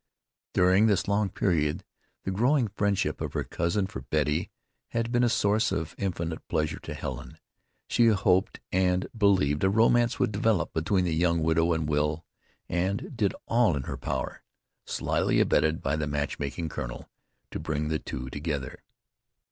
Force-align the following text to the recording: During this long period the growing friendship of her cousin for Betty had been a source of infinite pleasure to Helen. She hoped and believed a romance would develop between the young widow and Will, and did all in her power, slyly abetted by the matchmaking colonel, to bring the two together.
During 0.55 0.87
this 0.87 1.07
long 1.07 1.29
period 1.29 1.83
the 2.23 2.31
growing 2.31 2.69
friendship 2.69 3.21
of 3.21 3.33
her 3.33 3.43
cousin 3.43 3.85
for 3.85 4.01
Betty 4.01 4.49
had 4.87 5.11
been 5.11 5.23
a 5.23 5.29
source 5.29 5.71
of 5.71 5.93
infinite 5.95 6.47
pleasure 6.47 6.79
to 6.79 6.95
Helen. 6.95 7.37
She 7.87 8.07
hoped 8.07 8.59
and 8.71 9.05
believed 9.15 9.63
a 9.63 9.69
romance 9.69 10.17
would 10.17 10.31
develop 10.31 10.73
between 10.73 11.05
the 11.05 11.13
young 11.13 11.43
widow 11.43 11.71
and 11.71 11.87
Will, 11.87 12.25
and 12.67 13.15
did 13.15 13.35
all 13.45 13.75
in 13.77 13.83
her 13.83 13.95
power, 13.95 14.41
slyly 14.87 15.39
abetted 15.39 15.83
by 15.83 15.95
the 15.95 16.07
matchmaking 16.07 16.69
colonel, 16.69 17.07
to 17.51 17.59
bring 17.59 17.89
the 17.89 17.99
two 17.99 18.27
together. 18.31 18.81